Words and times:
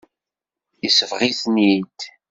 Yesbeɣ-iten-id. 0.83 1.99